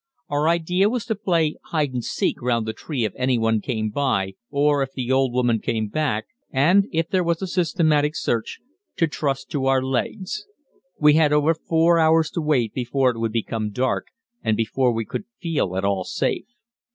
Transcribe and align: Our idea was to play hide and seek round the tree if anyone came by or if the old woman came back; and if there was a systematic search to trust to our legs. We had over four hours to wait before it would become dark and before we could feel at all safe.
Our 0.29 0.49
idea 0.49 0.89
was 0.89 1.05
to 1.05 1.15
play 1.15 1.57
hide 1.65 1.93
and 1.93 2.03
seek 2.03 2.41
round 2.41 2.65
the 2.65 2.73
tree 2.73 3.05
if 3.05 3.13
anyone 3.15 3.61
came 3.61 3.91
by 3.91 4.33
or 4.49 4.81
if 4.81 4.93
the 4.93 5.11
old 5.11 5.31
woman 5.31 5.59
came 5.59 5.89
back; 5.89 6.25
and 6.49 6.87
if 6.91 7.07
there 7.09 7.23
was 7.23 7.43
a 7.43 7.45
systematic 7.45 8.15
search 8.15 8.61
to 8.95 9.05
trust 9.05 9.51
to 9.51 9.67
our 9.67 9.83
legs. 9.83 10.47
We 10.99 11.13
had 11.13 11.31
over 11.31 11.53
four 11.53 11.99
hours 11.99 12.31
to 12.31 12.41
wait 12.41 12.73
before 12.73 13.11
it 13.11 13.19
would 13.19 13.31
become 13.31 13.69
dark 13.69 14.07
and 14.43 14.57
before 14.57 14.91
we 14.91 15.05
could 15.05 15.25
feel 15.39 15.77
at 15.77 15.85
all 15.85 16.03
safe. 16.03 16.47